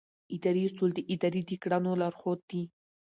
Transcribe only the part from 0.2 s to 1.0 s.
اداري اصول د